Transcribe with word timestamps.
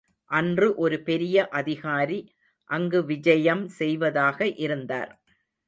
அன்று 0.31 0.67
ஒரு 0.75 0.97
பெரிய 1.01 1.47
அதிகாரி 1.51 2.19
அங்கு 2.69 2.99
விஜயம் 3.05 3.63
செய்வதாக 3.77 4.39
இருந்தார். 4.59 5.11